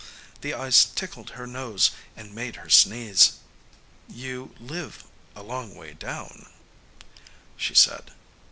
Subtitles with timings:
[0.41, 3.33] The ice tickled her nose and made her sneeze.
[4.09, 5.03] "You live
[5.35, 6.47] a long way down,"
[7.55, 8.11] she said.